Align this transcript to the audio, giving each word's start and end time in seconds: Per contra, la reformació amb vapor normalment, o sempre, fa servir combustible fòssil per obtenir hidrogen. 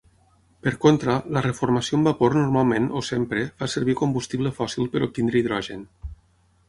Per 0.67 0.71
contra, 0.85 1.17
la 1.35 1.43
reformació 1.45 1.99
amb 1.99 2.09
vapor 2.09 2.37
normalment, 2.37 2.87
o 3.01 3.03
sempre, 3.09 3.43
fa 3.61 3.69
servir 3.75 3.97
combustible 4.01 4.55
fòssil 4.61 4.93
per 4.97 5.07
obtenir 5.09 5.37
hidrogen. 5.43 5.85